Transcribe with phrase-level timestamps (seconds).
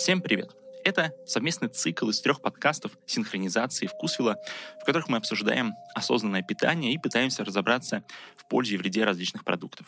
[0.00, 0.56] Всем привет!
[0.82, 4.38] Это совместный цикл из трех подкастов синхронизации Вкусвилла,
[4.80, 8.02] в которых мы обсуждаем осознанное питание и пытаемся разобраться
[8.34, 9.86] в пользе и вреде различных продуктов.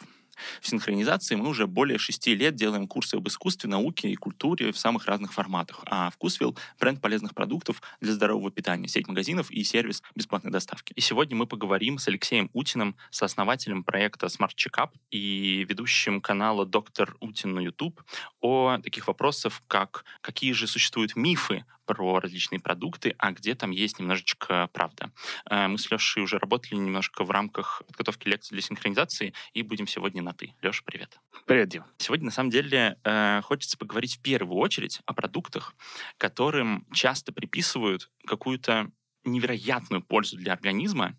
[0.61, 4.79] В синхронизации мы уже более шести лет делаем курсы об искусстве, науке и культуре в
[4.79, 5.83] самых разных форматах.
[5.87, 10.93] А Вкусвилл— бренд полезных продуктов для здорового питания, сеть магазинов и сервис бесплатной доставки.
[10.95, 17.17] И сегодня мы поговорим с Алексеем Утиным, сооснователем проекта Smart Checkup и ведущим канала Доктор
[17.21, 18.03] Утин на YouTube
[18.41, 23.99] о таких вопросах, как какие же существуют мифы про различные продукты, а где там есть
[23.99, 25.11] немножечко правда.
[25.51, 29.87] Э, мы с Лешей уже работали немножко в рамках подготовки лекций для синхронизации и будем
[29.87, 30.55] сегодня на «ты».
[30.63, 31.19] Леша, привет.
[31.47, 31.85] Привет, Дим.
[31.99, 35.75] Сегодня, на самом деле, э, хочется поговорить в первую очередь о продуктах,
[36.19, 38.91] которым часто приписывают какую-то
[39.25, 41.17] невероятную пользу для организма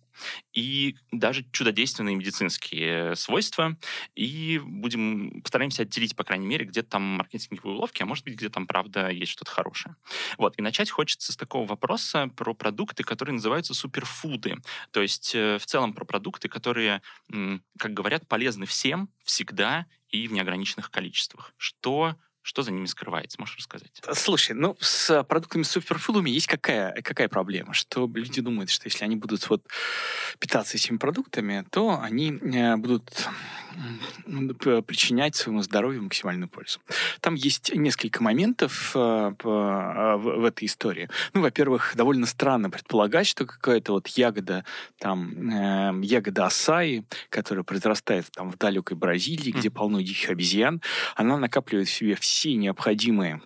[0.51, 3.77] и даже чудодейственные медицинские свойства.
[4.15, 8.49] И будем постараемся отделить, по крайней мере, где там маркетинговые уловки, а может быть, где
[8.49, 9.95] там, правда, есть что-то хорошее.
[10.37, 10.57] Вот.
[10.57, 14.57] И начать хочется с такого вопроса про продукты, которые называются суперфуды.
[14.91, 17.01] То есть э, в целом про продукты, которые,
[17.77, 21.53] как говорят, полезны всем, всегда и в неограниченных количествах.
[21.57, 23.39] Что что за ними скрывается?
[23.39, 24.01] Можешь рассказать?
[24.13, 27.73] Слушай, ну, с продуктами суперфудами есть какая, какая проблема?
[27.73, 29.63] Что люди думают, что если они будут вот
[30.39, 33.27] питаться этими продуктами, то они э, будут
[34.85, 36.79] причинять своему здоровью максимальную пользу.
[37.21, 41.09] Там есть несколько моментов э, в, этой истории.
[41.33, 44.63] Ну, во-первых, довольно странно предполагать, что какая-то вот ягода,
[44.99, 50.81] там, э, ягода асаи, которая произрастает там в далекой Бразилии, где полно диких обезьян,
[51.15, 53.41] она накапливает в себе все все необходимые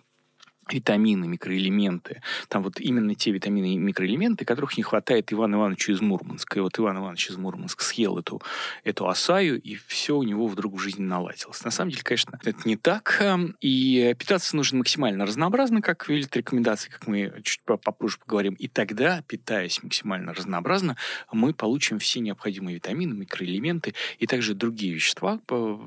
[0.72, 2.22] витамины, микроэлементы.
[2.48, 6.58] Там вот именно те витамины и микроэлементы, которых не хватает Ивану Ивановичу из Мурманска.
[6.58, 8.42] И вот Иван Иванович из Мурманска съел эту,
[8.84, 11.64] эту асаю, и все у него вдруг в жизни наладилось.
[11.64, 13.16] На самом деле, конечно, это не так.
[13.20, 18.54] Эм, и питаться нужно максимально разнообразно, как велят рекомендации, как мы чуть попозже поговорим.
[18.54, 20.96] И тогда, питаясь максимально разнообразно,
[21.32, 25.40] мы получим все необходимые витамины, микроэлементы и также другие вещества,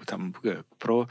[0.05, 1.07] там, э, про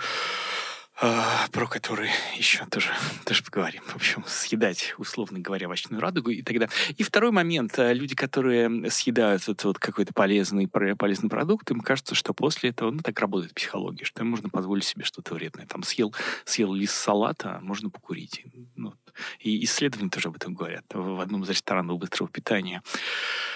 [1.01, 2.91] про который еще тоже,
[3.25, 3.83] тоже поговорим.
[3.87, 6.69] В общем, съедать, условно говоря, овощную радугу и тогда.
[6.97, 7.79] И второй момент.
[7.79, 12.91] А, люди, которые съедают вот, вот какой-то полезный, полезный продукт, им кажется, что после этого,
[12.91, 15.67] ну, так работает психология, что можно позволить себе что-то вредное.
[15.67, 18.45] Там съел, съел лист салата, можно покурить.
[18.77, 18.93] Ну,
[19.39, 20.85] и исследования тоже об этом говорят.
[20.93, 22.83] В одном из ресторанов быстрого питания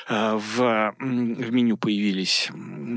[0.07, 2.51] а, в, в меню появились,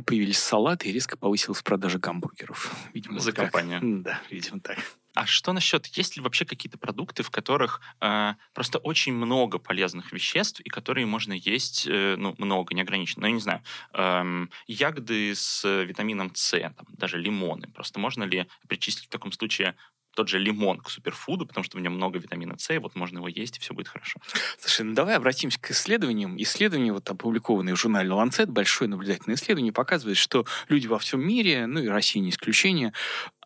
[0.05, 2.73] появились салаты, и резко повысилась продажа гамбургеров.
[2.93, 3.79] Видимо, За компанию.
[4.03, 4.77] Да, видимо, так.
[5.17, 10.11] А что насчет, есть ли вообще какие-то продукты, в которых э, просто очень много полезных
[10.13, 13.63] веществ, и которые можно есть, э, ну, много, неограниченно, ну, я не знаю,
[13.93, 17.67] э, ягоды с витамином С, там, даже лимоны.
[17.69, 19.75] Просто можно ли причислить в таком случае
[20.17, 23.19] тот же лимон к суперфуду, потому что в нем много витамина С, и вот можно
[23.19, 24.19] его есть, и все будет хорошо.
[24.57, 26.41] Слушай, ну давай обратимся к исследованиям.
[26.41, 31.67] Исследования, вот опубликованные в журнале Lancet, большое наблюдательное исследование, показывает, что люди во всем мире,
[31.67, 32.93] ну и Россия не исключение,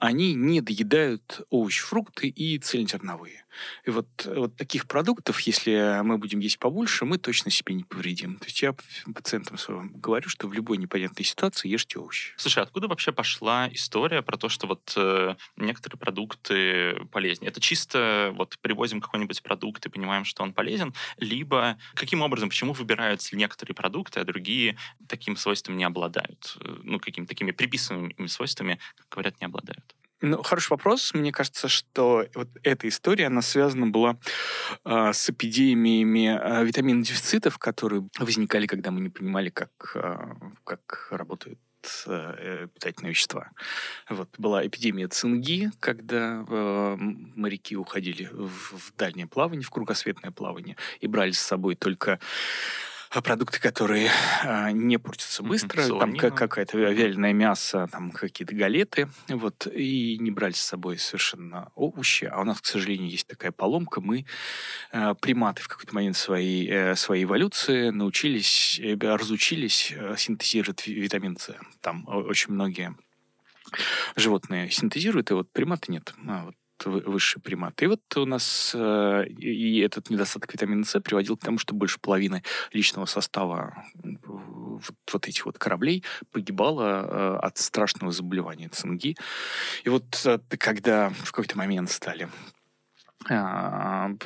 [0.01, 3.45] они не доедают овощи, фрукты и цельнозерновые.
[3.85, 8.38] И вот, вот таких продуктов, если мы будем есть побольше, мы точно себе не повредим.
[8.38, 8.73] То есть я
[9.13, 12.34] пациентам своим говорю, что в любой непонятной ситуации ешьте овощи.
[12.38, 17.51] Слушай, откуда вообще пошла история про то, что вот э, некоторые продукты полезнее?
[17.51, 22.73] Это чисто вот привозим какой-нибудь продукт и понимаем, что он полезен, либо каким образом, почему
[22.73, 26.57] выбираются некоторые продукты, а другие таким свойством не обладают?
[26.62, 29.91] Э, ну, какими-то такими приписанными свойствами, как говорят, не обладают.
[30.21, 31.13] Ну, хороший вопрос.
[31.15, 34.17] Мне кажется, что вот эта история, она связана была
[34.85, 40.17] э, с эпидемиями э, витаминных дефицитов, которые возникали, когда мы не понимали, как, э,
[40.63, 41.59] как работают
[42.05, 43.49] э, питательные вещества.
[44.09, 50.77] Вот была эпидемия цинги, когда э, моряки уходили в, в дальнее плавание, в кругосветное плавание
[50.99, 52.19] и брали с собой только а
[53.19, 54.09] продукты, которые
[54.44, 55.99] а, не портятся быстро, mm-hmm.
[55.99, 61.71] там как, какое-то вяленое мясо, там какие-то галеты, вот, и не брали с собой совершенно
[61.75, 62.24] овощи.
[62.24, 64.00] А у нас, к сожалению, есть такая поломка.
[64.00, 64.25] Мы,
[64.94, 71.38] э, приматы, в какой-то момент своей, э, своей эволюции научились, э, разучились э, синтезировать витамин
[71.38, 71.53] С.
[71.81, 72.95] Там очень многие
[74.15, 76.13] животные синтезируют, и вот приматы нет.
[76.27, 76.56] А вот
[76.86, 77.81] высший примат.
[77.81, 82.00] И вот у нас э, и этот недостаток витамина С приводил к тому, что больше
[82.00, 82.44] половины
[82.74, 89.16] личного состава вот, вот этих вот кораблей погибало э, от страшного заболевания цинги.
[89.83, 92.30] И вот э, когда в какой-то момент стали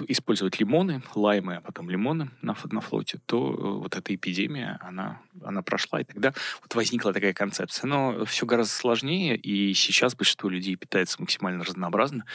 [0.07, 5.19] использовать лимоны, лаймы, а потом лимоны на, на флоте, то э, вот эта эпидемия, она,
[5.44, 7.88] она прошла, и тогда вот возникла такая концепция.
[7.88, 12.25] Но все гораздо сложнее, и сейчас большинство людей питается максимально разнообразно.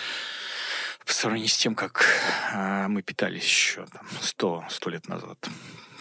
[1.04, 2.04] в сравнении с тем, как
[2.52, 5.48] э, мы питались еще там, 100, 100 лет назад.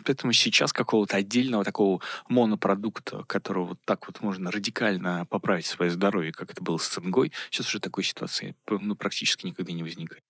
[0.06, 6.32] Поэтому сейчас какого-то отдельного такого монопродукта, которого вот так вот можно радикально поправить свое здоровье,
[6.32, 10.24] как это было с цингой, сейчас уже такой ситуации ну, практически никогда не возникает.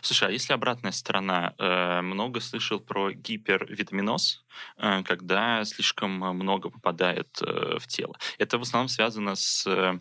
[0.00, 1.54] Слушай, а если обратная сторона?
[1.58, 4.44] Э, много слышал про гипервитаминоз,
[4.78, 8.16] э, когда слишком много попадает э, в тело.
[8.38, 10.00] Это в основном связано с,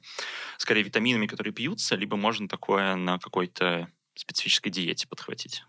[0.57, 5.63] скорее, витаминами, которые пьются, либо можно такое на какой-то специфической диете подхватить?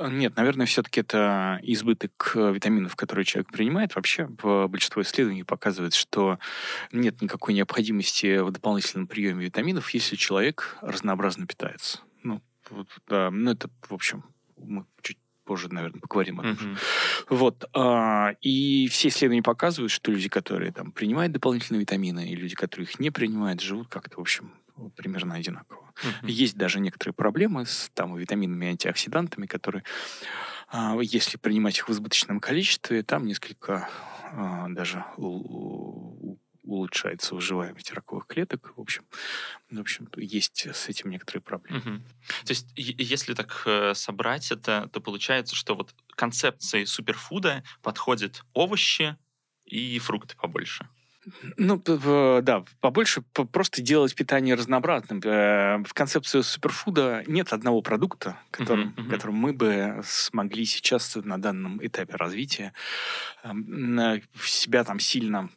[0.00, 3.94] Нет, наверное, все-таки это избыток витаминов, которые человек принимает.
[3.94, 6.38] Вообще, большинство исследований показывает, что
[6.92, 12.00] нет никакой необходимости в дополнительном приеме витаминов, если человек разнообразно питается.
[12.24, 14.24] Ну, вот, да, ну это, в общем,
[14.56, 16.72] мы чуть позже, наверное, поговорим об этом.
[16.74, 16.78] Mm-hmm.
[17.30, 17.64] Вот.
[17.72, 22.86] А, и все исследования показывают, что люди, которые там принимают дополнительные витамины, и люди, которые
[22.86, 24.52] их не принимают, живут как-то, в общем,
[24.96, 25.92] примерно одинаково.
[26.02, 26.30] Mm-hmm.
[26.30, 29.84] Есть даже некоторые проблемы с там, витаминами и антиоксидантами, которые,
[30.68, 33.88] а, если принимать их в избыточном количестве, там несколько
[34.32, 35.04] а, даже
[36.68, 38.74] улучшается выживаемость раковых клеток.
[38.76, 39.04] В общем,
[39.70, 41.78] в общем есть с этим некоторые проблемы.
[41.78, 42.02] Угу.
[42.44, 49.16] То есть, если так э, собрать это, то получается, что вот концепции суперфуда подходят овощи
[49.64, 50.88] и фрукты побольше.
[51.56, 51.82] Ну,
[52.42, 53.22] да, побольше
[53.52, 55.20] просто делать питание разнообразным.
[55.24, 59.10] Э, в концепции суперфуда нет одного продукта, которым, uh-huh, uh-huh.
[59.10, 62.72] которым мы бы смогли сейчас на данном этапе развития
[63.44, 65.48] эм, себя там сильно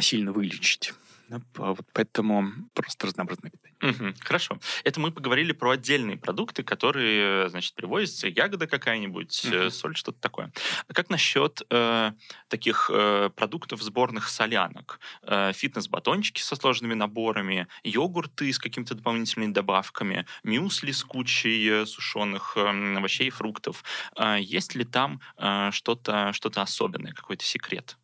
[0.00, 0.92] сильно вылечить.
[1.28, 3.74] Вот поэтому просто разнообразное питание.
[3.84, 4.58] Угу, хорошо.
[4.84, 9.70] Это мы поговорили про отдельные продукты, которые, значит, привозятся, ягода какая-нибудь, угу.
[9.70, 10.52] соль, что-то такое.
[10.88, 12.12] А как насчет э,
[12.48, 15.00] таких э, продуктов сборных солянок?
[15.22, 22.54] Э, фитнес-батончики со сложными наборами, йогурты с какими-то дополнительными добавками, мюсли с кучей э, сушеных
[22.56, 23.84] э, овощей и фруктов.
[24.16, 27.96] Э, есть ли там э, что-то что особенное, какой-то секрет?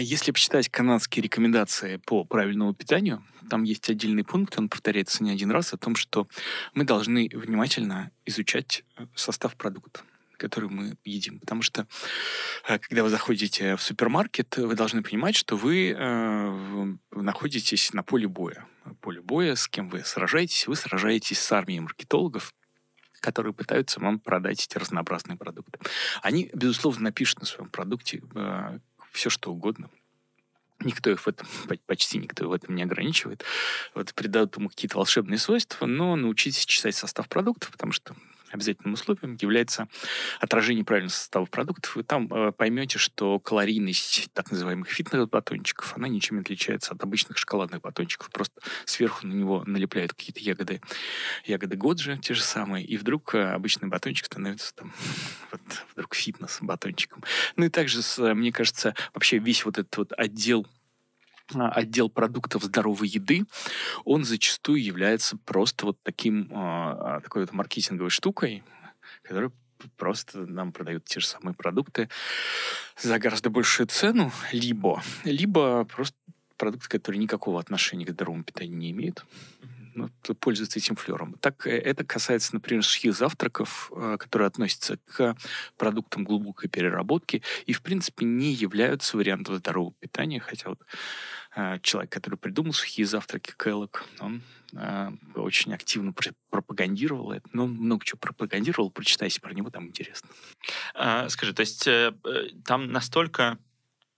[0.00, 5.50] Если почитать канадские рекомендации по правильному питанию, там есть отдельный пункт, он повторяется не один
[5.50, 6.28] раз, о том, что
[6.72, 10.02] мы должны внимательно изучать э, состав продукта
[10.36, 11.38] который мы едим.
[11.38, 11.86] Потому что,
[12.66, 18.26] э, когда вы заходите в супермаркет, вы должны понимать, что вы э, находитесь на поле
[18.26, 18.66] боя.
[19.02, 20.66] Поле боя, с кем вы сражаетесь?
[20.66, 22.54] Вы сражаетесь с армией маркетологов,
[23.20, 25.78] которые пытаются вам продать эти разнообразные продукты.
[26.22, 28.78] Они, безусловно, напишут на своем продукте э,
[29.10, 29.90] все что угодно.
[30.80, 31.46] Никто их в этом,
[31.86, 33.44] почти никто в этом не ограничивает.
[33.94, 38.14] Вот придают ему какие-то волшебные свойства, но научитесь читать состав продуктов, потому что
[38.50, 39.88] обязательным условием является
[40.40, 41.96] отражение правильного состава продуктов.
[41.96, 47.38] Вы там э, поймете, что калорийность так называемых фитнес-батончиков, она ничем не отличается от обычных
[47.38, 48.30] шоколадных батончиков.
[48.30, 50.80] Просто сверху на него налепляют какие-то ягоды,
[51.44, 54.92] ягоды Годжи, те же самые, и вдруг э, обычный батончик становится там
[55.50, 55.60] вот,
[55.92, 57.22] вдруг фитнес-батончиком.
[57.56, 58.00] Ну и также,
[58.34, 60.66] мне кажется, вообще весь вот этот вот отдел
[61.54, 63.44] отдел продуктов здоровой еды,
[64.04, 68.62] он зачастую является просто вот таким, а, такой вот маркетинговой штукой,
[69.22, 69.52] которая
[69.96, 72.08] просто нам продают те же самые продукты
[73.00, 76.16] за гораздо большую цену, либо, либо просто
[76.56, 79.24] продукты, которые никакого отношения к здоровому питанию не имеют
[79.62, 79.69] ну,
[80.40, 81.36] пользуются этим флером.
[81.40, 85.36] Так э, это касается, например, сухих завтраков, э, которые относятся к
[85.76, 90.80] продуктам глубокой переработки и, в принципе, не являются вариантом здорового питания, хотя вот
[91.56, 94.42] э, человек, который придумал сухие завтраки, Келлог, он
[95.34, 96.14] очень активно
[96.48, 97.48] пропагандировал это.
[97.52, 100.28] Ну, много чего пропагандировал, прочитайте про него, там интересно.
[100.94, 101.88] А, скажи, то есть
[102.64, 103.58] там настолько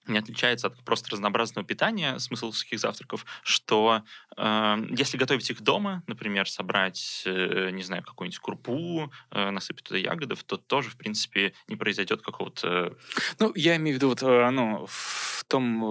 [0.06, 4.02] не отличается от просто разнообразного питания, смысл сухих завтраков, что
[4.36, 9.98] э, если готовить их дома, например, собрать, э, не знаю, какую-нибудь крупу, э, насыпать туда
[9.98, 12.96] ягодов, то тоже, в принципе, не произойдет какого-то...
[13.38, 15.88] Ну, я имею в виду, вот, э, ну, в том, э,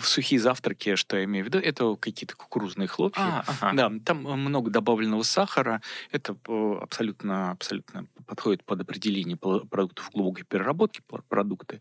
[0.00, 3.20] в сухие завтраки, что я имею в виду, это какие-то кукурузные хлопья.
[3.20, 3.72] А, ага.
[3.74, 11.02] Да, там много добавленного сахара, это э, абсолютно, абсолютно подходит под определение продуктов глубокой переработки,
[11.28, 11.80] продукты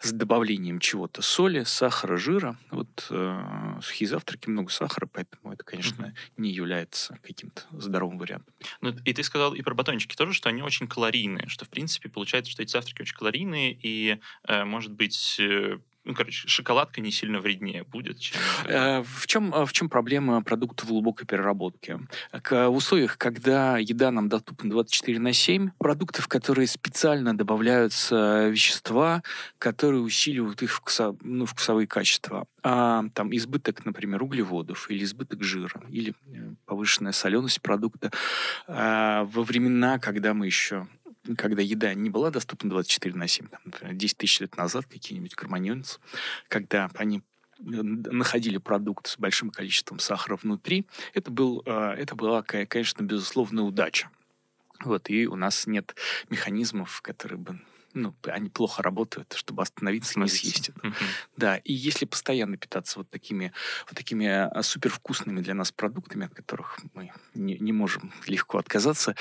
[0.00, 2.56] с добавлением чего-то соли, сахара, жира.
[2.70, 6.32] Вот э, сухие завтраки, много сахара, поэтому это, конечно, mm-hmm.
[6.36, 8.52] не является каким-то здоровым вариантом.
[8.80, 12.08] Ну, и ты сказал и про батончики тоже, что они очень калорийные, что, в принципе,
[12.08, 15.78] получается, что эти завтраки очень калорийные, и, э, может быть, э,
[16.08, 18.40] ну, короче, шоколадка не сильно вреднее будет, чем...
[18.64, 22.00] Э, в чем, в чем проблема продуктов глубокой переработки?
[22.32, 29.22] В условиях, когда еда нам доступна 24 на 7, продуктов, которые специально добавляются вещества,
[29.58, 32.46] которые усиливают их вкуса, ну, вкусовые качества.
[32.62, 38.10] А там избыток, например, углеводов или избыток жира, или э, повышенная соленость продукта
[38.66, 40.86] а, во времена, когда мы еще
[41.36, 45.34] когда еда не была доступна 24 на 7, там, например, 10 тысяч лет назад какие-нибудь
[45.34, 45.98] кроманьонцы,
[46.48, 47.22] когда они
[47.58, 54.10] находили продукт с большим количеством сахара внутри, это, был, а, это была, конечно, безусловная удача.
[54.84, 55.96] Вот, и у нас нет
[56.30, 57.60] механизмов, которые бы
[57.94, 60.80] ну, они плохо работают, чтобы остановиться и не съесть это.
[60.80, 60.94] Uh-huh.
[61.36, 63.52] Да, и если постоянно питаться вот такими,
[63.86, 69.16] вот такими а, супервкусными для нас продуктами, от которых мы не, не можем легко отказаться,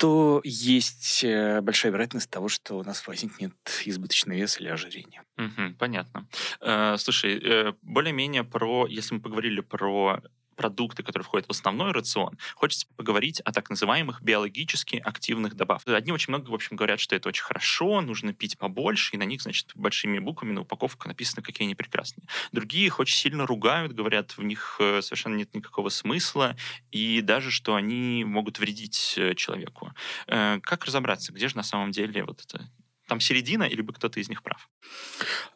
[0.00, 3.52] то есть э, большая вероятность того, что у нас возникнет
[3.84, 5.22] избыточный вес или ожирение.
[5.36, 6.26] Угу, понятно.
[6.62, 10.22] Э, слушай, э, более-менее про, если мы поговорили про
[10.60, 15.94] продукты, которые входят в основной рацион, хочется поговорить о так называемых биологически активных добавках.
[15.94, 19.22] Одни очень много, в общем, говорят, что это очень хорошо, нужно пить побольше, и на
[19.22, 22.26] них, значит, большими буквами на упаковках написано, какие они прекрасные.
[22.52, 26.54] Другие их очень сильно ругают, говорят, в них э, совершенно нет никакого смысла,
[26.90, 29.94] и даже, что они могут вредить э, человеку.
[30.26, 32.68] Э, как разобраться, где же на самом деле вот это
[33.10, 34.68] там середина, или бы кто-то из них прав?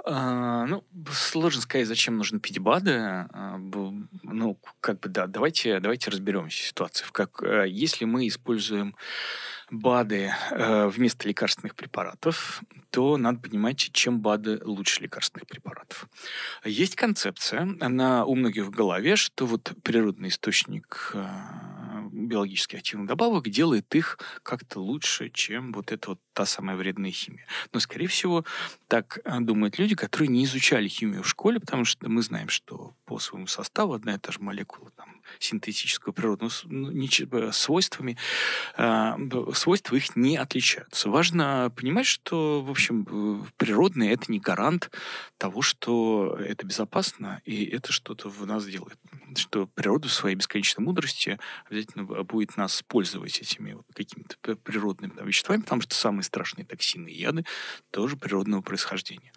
[0.04, 2.92] А, ну, сложно сказать, зачем нужно пить БАДы.
[2.92, 3.56] А,
[4.22, 7.04] ну, как бы, да, давайте, давайте разберемся в ситуации.
[7.12, 8.96] Как, э, если мы используем
[9.70, 16.08] БАДы э, вместо лекарственных препаратов, то надо понимать, чем БАДы лучше лекарственных препаратов.
[16.64, 21.26] Есть концепция, она у многих в голове, что вот природный источник э,
[22.12, 27.46] биологически активных добавок делает их как-то лучше, чем вот эта вот та самая вредная химия.
[27.72, 28.44] Но, скорее всего,
[28.88, 32.94] так э, думают люди, которые не изучали химию в школе, потому что мы знаем, что
[33.04, 38.16] по своему составу одна и та же молекула там, синтетического природного ну, э, свойствами,
[38.76, 39.14] э,
[39.56, 41.08] свойства их не отличаются.
[41.08, 44.90] Важно понимать, что, в общем, э, природное это не гарант
[45.38, 48.98] того, что это безопасно, и это что-то в нас делает.
[49.36, 51.38] Что природа в своей бесконечной мудрости
[51.68, 57.08] обязательно будет нас пользовать этими вот какими-то природными там, веществами, потому что самые страшные токсины
[57.08, 57.44] и яды
[57.90, 59.32] тоже природного происхождения.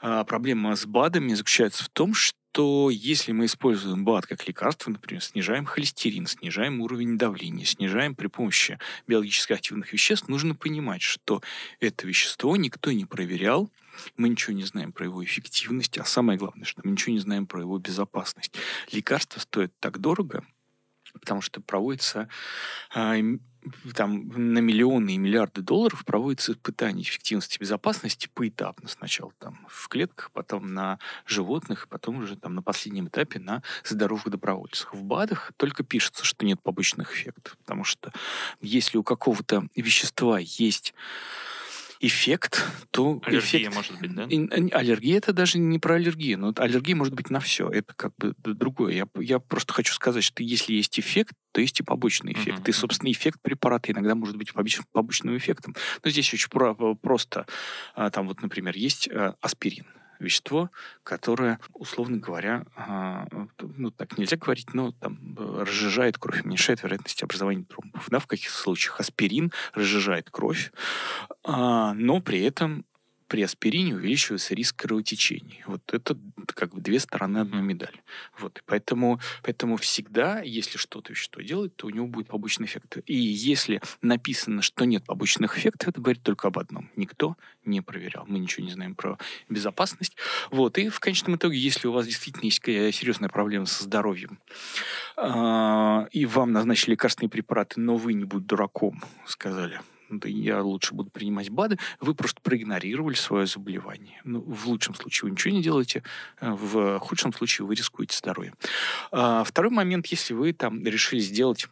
[0.00, 4.90] А проблема с БАДами заключается в том, что то если мы используем БАД как лекарство,
[4.90, 11.42] например, снижаем холестерин, снижаем уровень давления, снижаем при помощи биологически активных веществ, нужно понимать, что
[11.80, 13.70] это вещество никто не проверял,
[14.16, 17.46] мы ничего не знаем про его эффективность, а самое главное, что мы ничего не знаем
[17.46, 18.54] про его безопасность.
[18.90, 20.44] Лекарство стоит так дорого,
[21.12, 22.28] потому что проводится
[22.94, 23.16] а,
[23.94, 28.88] там на миллионы и миллиарды долларов проводятся испытания эффективности безопасности поэтапно.
[28.88, 34.28] Сначала там в клетках, потом на животных, потом уже там на последнем этапе на здоровых
[34.28, 34.92] добровольцах.
[34.94, 38.12] В БАДах только пишется, что нет побочных эффектов, потому что
[38.60, 40.94] если у какого-то вещества есть
[42.02, 43.20] эффект, то...
[43.24, 43.74] Аллергия эффект...
[43.74, 44.24] может быть, да?
[44.76, 47.68] Аллергия это даже не про аллергию, но аллергия может быть на все.
[47.68, 48.94] Это как бы другое.
[48.94, 52.60] Я, я просто хочу сказать, что если есть эффект, то есть и побочный эффект.
[52.60, 52.70] Uh-huh.
[52.70, 54.52] И, собственно, эффект препарата иногда может быть
[54.92, 55.76] побочным эффектом.
[56.04, 57.46] Но здесь очень про- просто.
[57.94, 59.86] А, там вот, например, есть а, аспирин
[60.22, 60.70] вещество,
[61.04, 63.26] которое, условно говоря, а,
[63.60, 68.08] ну, так нельзя говорить, но там разжижает кровь, уменьшает вероятность образования тромбов.
[68.08, 70.72] Да, в каких случаях аспирин разжижает кровь,
[71.44, 72.84] а, но при этом
[73.32, 75.64] при аспирине увеличивается риск кровотечений.
[75.66, 76.18] Вот это
[76.54, 78.04] как бы две стороны одной медали.
[78.38, 78.58] Вот.
[78.58, 82.98] И поэтому, поэтому всегда, если что-то вещество делает, то у него будет побочный эффект.
[83.06, 86.90] И если написано, что нет побочных эффектов, это говорит только об одном.
[86.94, 88.26] Никто не проверял.
[88.28, 90.14] Мы ничего не знаем про безопасность.
[90.50, 90.76] Вот.
[90.76, 94.40] И в конечном итоге, если у вас действительно есть серьезная проблема со здоровьем,
[95.16, 99.80] э, и вам назначили лекарственные препараты, но вы не будете дураком, сказали,
[100.24, 104.20] я лучше буду принимать БАДы, вы просто проигнорировали свое заболевание.
[104.24, 106.02] Ну, в лучшем случае вы ничего не делаете,
[106.40, 108.54] э, в худшем случае вы рискуете здоровьем.
[109.10, 111.68] А, второй момент, если вы там решили сделать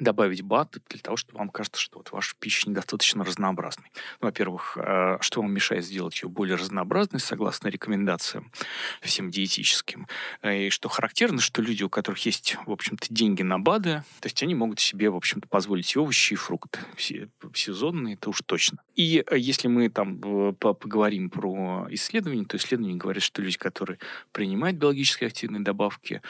[0.00, 3.90] добавить БАД для того, чтобы вам кажется, что вот ваша пища недостаточно разнообразной.
[4.20, 8.50] Ну, во-первых, э, что вам мешает сделать ее более разнообразной, согласно рекомендациям
[9.02, 10.08] всем диетическим.
[10.42, 14.26] Э, и что характерно, что люди, у которых есть, в общем-то, деньги на БАДы, то
[14.26, 16.80] есть они могут себе, в общем-то, позволить овощи и фрукты.
[16.96, 18.78] Все сезонные, это уж точно.
[18.96, 20.18] И э, если мы там
[20.56, 23.98] поговорим про исследования, то исследования говорят, что люди, которые
[24.32, 26.20] принимают биологически активные добавки,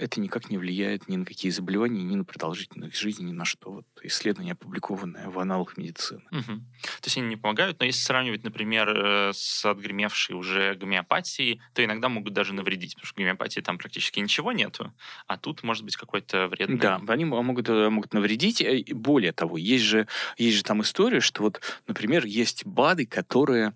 [0.00, 3.70] это никак не влияет ни на какие заболевания, ни на продолжительность жизни, ни на что.
[3.70, 6.22] Вот исследование, опубликованное в аналах медицины.
[6.30, 6.42] Угу.
[6.42, 11.84] То есть они не помогают, но если сравнивать, например, э, с отгремевшей уже гомеопатией, то
[11.84, 14.92] иногда могут даже навредить, потому что в гомеопатии там практически ничего нету,
[15.26, 16.78] а тут может быть какой-то вредный...
[16.78, 18.64] Да, они могут, э, могут навредить.
[18.92, 23.74] Более того, есть же, есть же там история, что вот, например, есть БАДы, которые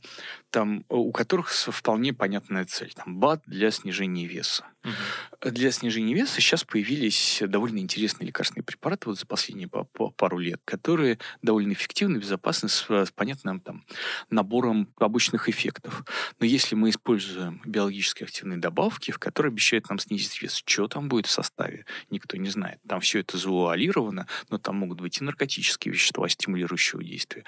[0.51, 2.93] там, у которых вполне понятная цель.
[2.95, 4.65] Там БАД для снижения веса.
[4.85, 5.51] Угу.
[5.51, 11.19] Для снижения веса сейчас появились довольно интересные лекарственные препараты вот за последние пару лет, которые
[11.43, 13.85] довольно эффективны, безопасны, с, с понятным там,
[14.31, 16.05] набором побочных эффектов.
[16.39, 21.09] Но если мы используем биологически активные добавки, в которые обещают нам снизить вес, что там
[21.09, 22.81] будет в составе, никто не знает.
[22.87, 27.45] Там все это завуалировано, но там могут быть и наркотические вещества стимулирующего действия,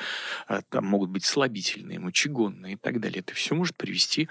[0.46, 3.20] а там могут быть слабительные, мочегонные и так далее.
[3.20, 4.28] Это все может привести,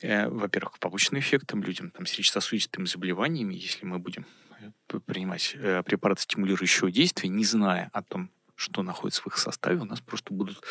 [0.00, 4.26] э, во-первых, к побочным эффектам людям там, с сердечно-сосудистыми заболеваниями, если мы будем
[4.60, 9.80] э, принимать э, препараты стимулирующего действия, не зная о том, что находится в их составе,
[9.80, 10.62] у нас просто будут,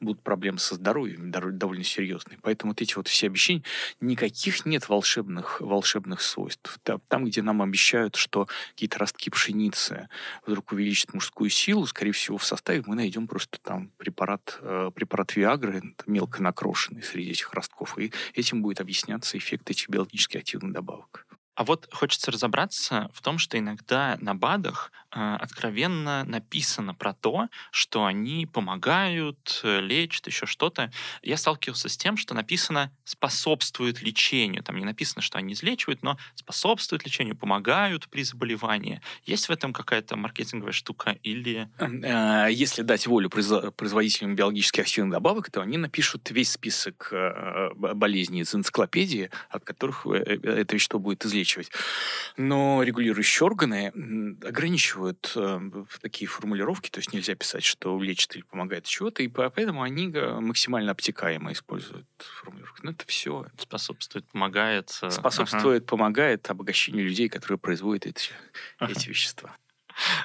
[0.00, 2.38] будут проблемы со здоровьем довольно серьезные.
[2.42, 3.62] Поэтому вот эти вот все обещания,
[4.00, 6.78] никаких нет волшебных, волшебных свойств.
[6.82, 10.10] Там, где нам обещают, что какие-то ростки пшеницы
[10.44, 15.34] вдруг увеличат мужскую силу, скорее всего, в составе мы найдем просто там препарат, э, препарат
[15.34, 17.98] Виагры, мелко накрошенный среди этих ростков.
[17.98, 21.27] И этим будет объясняться эффект этих биологически активных добавок.
[21.58, 27.48] А вот хочется разобраться в том, что иногда на БАДах э, откровенно написано про то,
[27.72, 30.92] что они помогают, э, лечат, еще что-то.
[31.20, 34.62] Я сталкивался с тем, что написано «способствует лечению».
[34.62, 39.00] Там не написано, что они излечивают, но способствуют лечению, помогают при заболевании.
[39.24, 41.68] Есть в этом какая-то маркетинговая штука или...
[41.80, 48.42] Э, если дать волю производителям биологически активных добавок, то они напишут весь список э, болезней
[48.42, 51.70] из энциклопедии, от которых это вещество будет излечено ограничивать.
[52.36, 53.88] Но регулирующие органы
[54.44, 55.60] ограничивают э,
[56.00, 60.92] такие формулировки, то есть нельзя писать, что лечит или помогает чего-то, и поэтому они максимально
[60.92, 62.80] обтекаемо используют формулировки.
[62.82, 63.46] Но ну, это все.
[63.58, 64.96] Способствует, помогает.
[65.02, 65.90] Э, Способствует, ага.
[65.90, 68.30] помогает обогащению людей, которые производят эти,
[68.78, 68.92] ага.
[68.92, 69.56] эти вещества.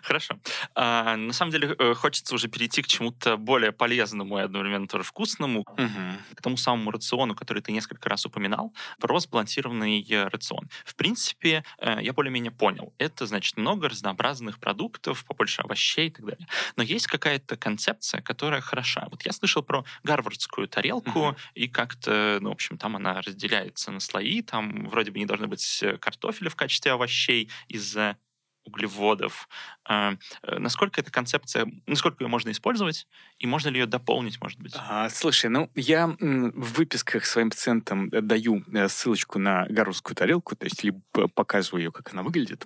[0.02, 0.40] Хорошо.
[0.76, 5.04] А, на самом деле э, хочется уже перейти к чему-то более полезному и одновременно тоже
[5.04, 5.90] вкусному, угу.
[6.36, 10.70] к тому самому рациону, который ты несколько раз упоминал, про сбалансированный э, рацион.
[10.86, 12.94] В принципе, э, я более-менее понял.
[12.98, 16.48] Это, значит, много разнообразных продуктов, побольше овощей и так далее.
[16.76, 19.08] Но есть какая-то концепция, которая хороша.
[19.10, 21.36] Вот я слышал про гарвардскую тарелку, угу.
[21.56, 25.48] и как-то, ну, в общем, там она разделяется на слои, там вроде бы не должно
[25.48, 28.18] быть картофеля в качестве овощей из-за
[28.66, 29.48] углеводов.
[29.86, 33.08] А, э, насколько эта концепция, насколько ее можно использовать,
[33.40, 34.74] и можно ли ее дополнить, может быть?
[34.78, 40.56] А, слушай, ну, я в выписках своим пациентам э, даю э, ссылочку на гарусскую тарелку,
[40.56, 41.02] то есть либо
[41.34, 42.66] показываю ее, как она выглядит.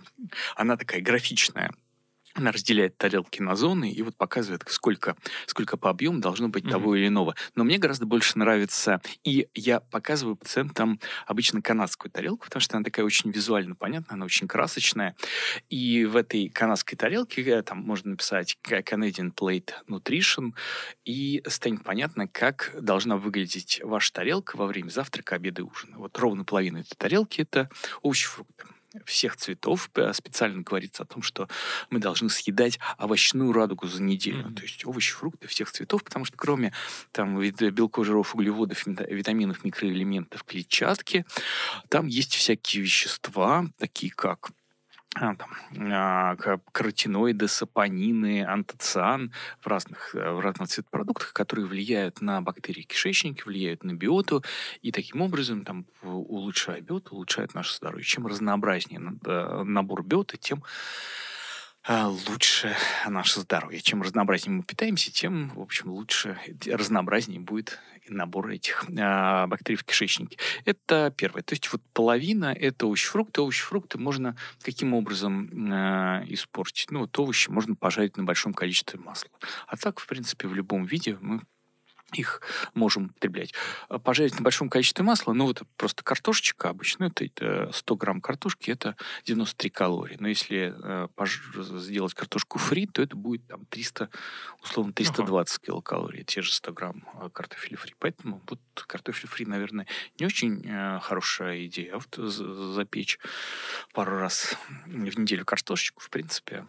[0.56, 1.72] Она такая графичная,
[2.38, 6.72] она разделяет тарелки на зоны и вот показывает, сколько, сколько по объему должно быть mm-hmm.
[6.72, 7.36] того или иного.
[7.56, 12.84] Но мне гораздо больше нравится, и я показываю пациентам обычно канадскую тарелку, потому что она
[12.84, 15.16] такая очень визуально понятная, она очень красочная.
[15.70, 20.54] И в этой канадской тарелке э, там можно написать Canadian Plate Nutrition,
[21.06, 25.98] и станет понятно, как должна выглядеть ваша тарелка во время завтрака, обеда и ужина.
[25.98, 27.70] Вот ровно половина этой тарелки— это
[28.02, 28.66] овощи, фрукты
[29.06, 31.48] всех цветов специально говорится о том, что
[31.90, 34.48] мы должны съедать овощную радугу за неделю.
[34.48, 34.56] Mm-hmm.
[34.56, 36.74] То есть овощи, фрукты всех цветов, потому что кроме
[37.12, 41.26] там, белков, жиров, углеводов, витаминов, микроэлементов, клетчатки,
[41.90, 44.54] там есть всякие вещества, такие как а,
[45.20, 45.50] там,
[45.92, 46.36] а,
[46.72, 53.84] каротиноиды, сапонины, антоциан в разных, э, в разных цветопродуктах, которые влияют на бактерии кишечника, влияют
[53.84, 54.44] на биоту,
[54.82, 58.06] и таким образом, там, улучшая биоту, улучшает наше здоровье.
[58.06, 60.64] Чем разнообразнее э, набор биоты, тем
[61.90, 62.76] лучше
[63.08, 63.82] наше здоровье.
[63.82, 69.84] Чем разнообразнее мы питаемся, тем, в общем, лучше, разнообразнее будет набор этих э, бактерий в
[69.84, 70.38] кишечнике.
[70.66, 71.44] Это первое.
[71.44, 73.42] То есть вот половина— это овощи-фрукты.
[73.42, 76.92] Овощи-фрукты можно каким образом э, испортить?
[76.92, 79.30] Ну, вот овощи можно пожарить на большом количестве масла.
[79.68, 81.42] А так, в принципе, в любом виде мы
[82.14, 82.42] их
[82.74, 83.54] можем употреблять.
[83.90, 88.72] А пожарить на большом количестве масла, ну вот просто картошечка обычно, это 100 грамм картошки,
[88.72, 90.18] это 93 калории.
[90.20, 91.08] Но если э,
[91.80, 94.10] сделать картошку фри, то это будет там 300,
[94.64, 95.66] условно 320 ага.
[95.66, 97.94] килокалорий, те же 100 грамм э, картофеля фри.
[98.00, 99.88] Поэтому вот картофель фри, наверное,
[100.20, 101.96] не очень э, хорошая идея.
[101.96, 103.20] А вот запечь
[103.94, 106.66] пару раз в неделю картошечку, в принципе,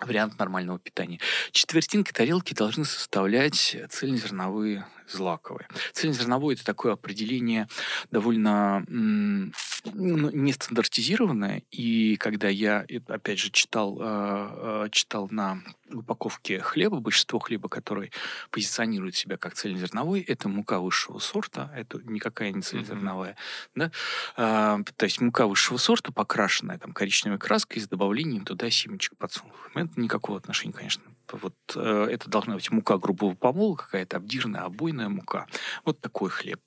[0.00, 1.20] вариант нормального питания.
[1.52, 5.68] Четвертинка тарелки должны составлять цельнозерновые злаковые.
[5.92, 7.68] Цельнозерновое– это такое определение
[8.10, 17.00] довольно ну, не стандартизированная, и когда я, опять же, читал, э, читал на упаковке хлеба,
[17.00, 18.12] большинство хлеба, который
[18.50, 23.70] позиционирует себя как цельнозерновой, это мука высшего сорта, это никакая не цельнозерновая, mm-hmm.
[23.74, 23.92] да,
[24.36, 29.70] а, то есть мука высшего сорта, покрашенная там коричневой краской с добавлением туда семечек подсолнухов.
[29.74, 31.02] Это никакого отношения, конечно.
[31.32, 35.46] Вот э, это должна быть мука грубого помола, какая-то обдирная, обойная мука.
[35.84, 36.60] Вот такой хлеб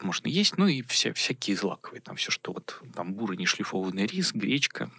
[0.00, 0.56] можно есть.
[0.58, 4.90] Ну и вся, всякие злаковые, там все, что вот там бурый нешлифованный рис, гречка,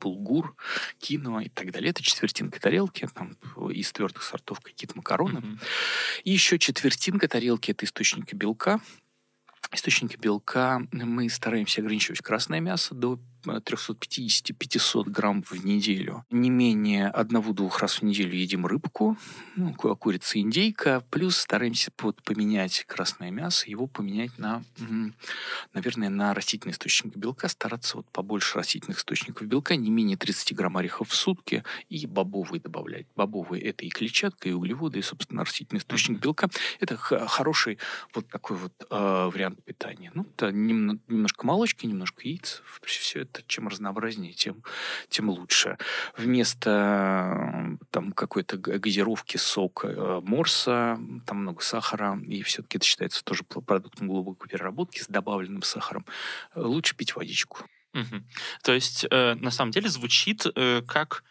[0.00, 0.56] булгур,
[0.98, 1.90] кино и так далее.
[1.90, 3.36] Это четвертинка тарелки, там
[3.70, 5.38] из твердых сортов какие-то макароны.
[5.38, 5.58] Mm-hmm.
[6.24, 8.80] И еще четвертинка тарелки– это источники белка.
[9.72, 16.24] Источники белка мы стараемся ограничивать красное мясо до 350-500 грамм в неделю.
[16.30, 19.16] Не менее одного-двух раз в неделю едим рыбку,
[19.56, 24.62] ну, курица индейка, плюс стараемся вот поменять красное мясо, его поменять на,
[25.74, 30.76] наверное, на растительный источник белка, стараться вот побольше растительных источников белка, не менее 30 грамм
[30.76, 33.06] орехов в сутки, и бобовые добавлять.
[33.16, 36.48] Бобовые– это и клетчатка, и углеводы, и, собственно, растительный источник белка.
[36.80, 37.78] Это хороший
[38.14, 40.10] вот такой вот э, вариант питания.
[40.14, 44.62] Ну, это немножко молочки, немножко яиц, все это это чем разнообразнее, тем,
[45.08, 45.78] тем лучше.
[46.16, 53.44] Вместо там какой-то газировки сока э, морса, там много сахара, и все-таки это считается тоже
[53.44, 56.04] продуктом глубокой переработки с добавленным сахаром,
[56.54, 57.60] лучше пить водичку.
[57.94, 58.22] Угу.
[58.62, 61.24] То есть, э, на самом деле, звучит э, как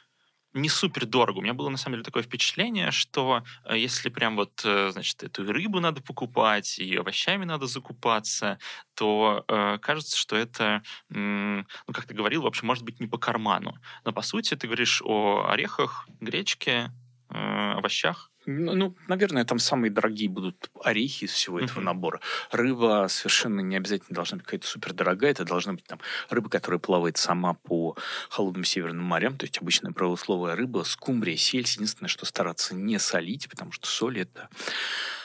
[0.53, 1.39] не супер дорого.
[1.39, 5.23] У меня было на самом деле такое впечатление, что э, если прям вот, э, значит,
[5.23, 8.59] эту рыбу надо покупать, и овощами надо закупаться,
[8.95, 13.17] то э, кажется, что это, ну, как ты говорил, в общем, может быть не по
[13.17, 13.77] карману.
[14.05, 16.91] Но по сути ты говоришь о орехах, гречке,
[17.29, 18.31] э, овощах.
[18.45, 21.83] Ну, ну, наверное, там самые дорогие будут орехи из всего этого uh-huh.
[21.83, 22.21] набора.
[22.51, 25.31] Рыба совершенно не обязательно должна быть какая-то супер дорогая.
[25.31, 27.95] Это должна быть там рыба, которая плавает сама по
[28.29, 29.37] холодным северным морям.
[29.37, 31.73] То есть обычная правословая рыба, скумбрия, сельдь.
[31.75, 34.49] Единственное, что стараться не солить, потому что соль это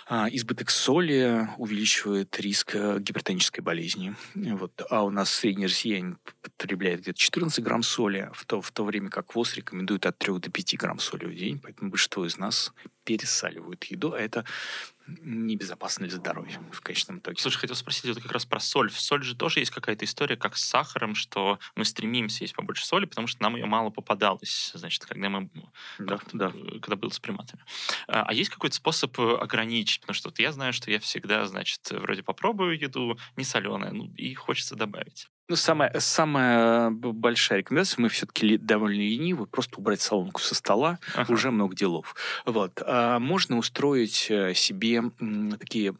[0.07, 4.15] а, избыток соли увеличивает риск э, гипертонической болезни.
[4.35, 4.83] Вот.
[4.91, 9.09] А у нас средний россиянин потребляет где-то 14 грамм соли, в то, в то время
[9.09, 11.59] как ВОЗ рекомендует от 3 до 5 грамм соли в день.
[11.59, 12.73] Поэтому большинство из нас
[13.05, 14.45] пересаливают еду, а это
[15.07, 17.41] небезопасно для здоровья в конечном итоге.
[17.41, 18.91] Слушай, хотел спросить вот как раз про соль.
[18.91, 22.87] В соль же тоже есть какая-то история, как с сахаром, что мы стремимся есть побольше
[22.87, 25.51] соли, потому что нам ее мало попадалось, значит, когда мы
[25.99, 26.53] да, да.
[26.55, 27.63] Э, когда был с приматами.
[28.09, 30.01] А, а есть какой-то способ э, ограничить?
[30.01, 34.13] Потому что вот я знаю, что я всегда, значит, вроде попробую еду не соленая, ну
[34.17, 35.29] и хочется добавить.
[35.47, 41.31] Ну, самая, самая большая рекомендация, мы все-таки довольно ленивы, просто убрать соломку со стола, ага.
[41.31, 42.17] уже много делов.
[42.47, 42.81] Вот.
[42.85, 45.03] А можно устроить э, себе
[45.59, 45.95] такие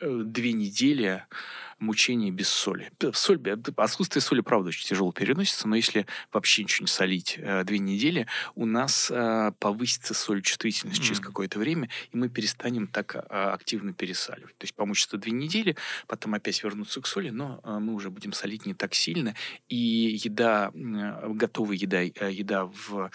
[0.00, 1.26] э, две недели
[1.78, 2.90] мучения без соли.
[3.12, 3.40] Соль,
[3.76, 8.26] отсутствие соли, правда, очень тяжело переносится, но если вообще ничего не солить э, две недели,
[8.54, 11.04] у нас э, повысится соль-чувствительность mm.
[11.04, 14.56] через какое-то время, и мы перестанем так э, активно пересаливать.
[14.58, 18.32] То есть помучиться две недели, потом опять вернуться к соли, но э, мы уже будем
[18.32, 19.34] солить не так сильно,
[19.68, 19.76] и
[20.22, 23.10] еда, готовая еда, еда в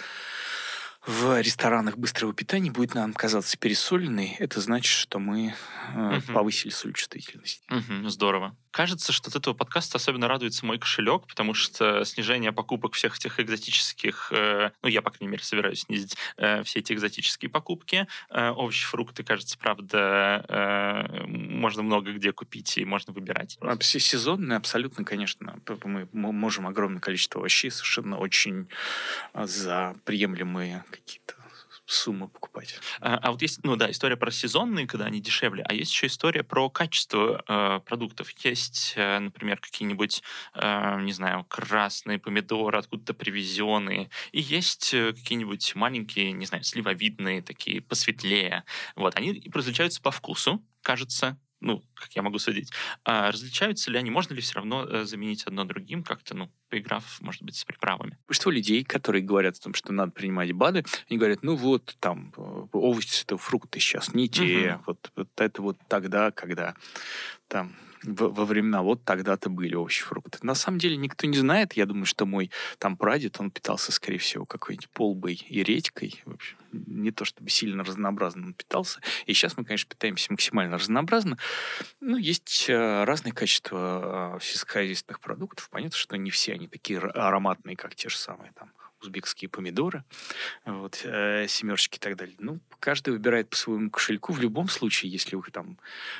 [1.05, 5.53] в ресторанах быстрого питания будет нам казаться пересоленной, это значит, что мы
[5.93, 6.33] э, угу.
[6.33, 7.63] повысили сольчувствительность.
[7.69, 8.55] Угу, здорово.
[8.73, 13.39] Кажется, что от этого подкаста особенно радуется мой кошелек, потому что снижение покупок всех этих
[13.39, 18.07] экзотических, э, ну, я, по крайней мере, собираюсь снизить э, все эти экзотические покупки.
[18.31, 23.59] Э, овощи, фрукты, кажется, правда, э, можно много где купить и можно выбирать.
[23.61, 25.59] А все сезонные, абсолютно, конечно.
[25.83, 28.67] Мы можем огромное количество овощей совершенно очень
[29.33, 31.35] а, за приемлемые какие-то
[31.85, 32.79] суммы покупать.
[33.01, 36.07] А, а вот есть, ну да, история про сезонные, когда они дешевле, а есть еще
[36.07, 38.29] история про качество э, продуктов.
[38.43, 40.23] Есть, э, например, какие-нибудь,
[40.55, 47.41] э, не знаю, красные помидоры откуда-то привезенные, и есть э, какие-нибудь маленькие, не знаю, сливовидные,
[47.41, 48.63] такие посветлее.
[48.95, 52.71] Вот, они различаются по вкусу, кажется, ну, как я могу судить,
[53.03, 57.19] а различаются ли они, можно ли все равно э, заменить одно другим как-то, ну, поиграв,
[57.21, 58.17] может быть, с приправами?
[58.27, 62.33] Большинство людей, которые говорят о том, что надо принимать БАДы, они говорят, ну вот, там,
[62.37, 64.83] э, овощи, это фрукты сейчас не те, угу.
[64.87, 66.75] вот, вот это вот тогда, когда
[67.47, 70.39] там во времена вот тогда-то были овощи, фрукты.
[70.41, 71.73] На самом деле никто не знает.
[71.73, 76.21] Я думаю, что мой там прадед, он питался, скорее всего, какой-нибудь полбой и редькой.
[76.25, 78.99] В общем, не то чтобы сильно разнообразно он питался.
[79.25, 81.37] И сейчас мы, конечно, питаемся максимально разнообразно.
[82.01, 85.69] Но есть э, разные качества э, сельскохозяйственных продуктов.
[85.69, 88.71] Понятно, что не все они такие ароматные, как те же самые там
[89.03, 90.03] узбекские помидоры,
[90.65, 92.35] вот, э, семерочки и так далее.
[92.39, 94.33] Ну, каждый выбирает по своему кошельку.
[94.33, 95.77] В любом случае, если вы там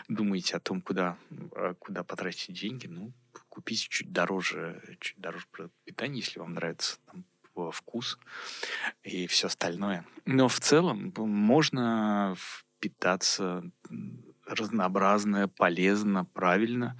[0.07, 1.17] думаете о том, куда,
[1.55, 3.11] э, куда потратить деньги, ну,
[3.49, 5.45] купить чуть дороже, чуть дороже
[5.85, 7.23] питание, если вам нравится там,
[7.71, 8.17] вкус
[9.03, 10.05] и все остальное.
[10.25, 12.35] Но в целом можно
[12.79, 13.63] питаться
[14.45, 16.97] разнообразно, полезно, правильно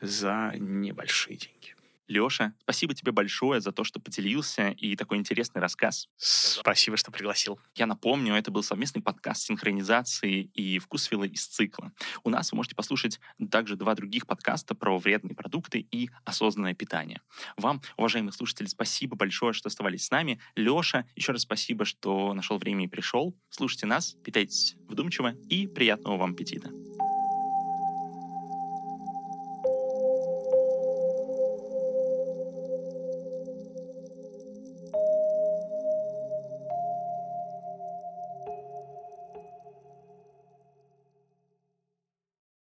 [0.00, 1.75] за небольшие деньги.
[2.08, 6.08] Леша, спасибо тебе большое за то, что поделился и такой интересный рассказ.
[6.16, 7.58] Спасибо, что пригласил.
[7.74, 11.92] Я напомню, это был совместный подкаст синхронизации и вкусвилла из цикла.
[12.22, 17.20] У нас вы можете послушать также два других подкаста про вредные продукты и осознанное питание.
[17.56, 20.40] Вам, уважаемые слушатели, спасибо большое, что оставались с нами.
[20.54, 23.36] Леша, еще раз спасибо, что нашел время и пришел.
[23.50, 26.70] Слушайте нас, питайтесь вдумчиво и приятного вам аппетита.